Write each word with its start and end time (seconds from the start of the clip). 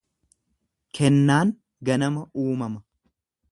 Kennaan 0.99 1.53
ganama 1.89 2.25
uumama. 2.45 2.79